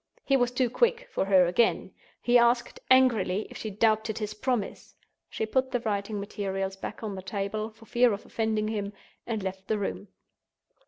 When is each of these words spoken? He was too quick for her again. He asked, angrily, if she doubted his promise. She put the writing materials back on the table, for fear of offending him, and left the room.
He 0.25 0.35
was 0.35 0.49
too 0.49 0.67
quick 0.67 1.07
for 1.11 1.25
her 1.25 1.45
again. 1.45 1.91
He 2.23 2.35
asked, 2.39 2.79
angrily, 2.89 3.45
if 3.51 3.57
she 3.57 3.69
doubted 3.69 4.17
his 4.17 4.33
promise. 4.33 4.95
She 5.29 5.45
put 5.45 5.69
the 5.69 5.79
writing 5.81 6.19
materials 6.19 6.75
back 6.75 7.03
on 7.03 7.13
the 7.13 7.21
table, 7.21 7.69
for 7.69 7.85
fear 7.85 8.11
of 8.11 8.25
offending 8.25 8.69
him, 8.69 8.93
and 9.27 9.43
left 9.43 9.67
the 9.67 9.77
room. 9.77 10.07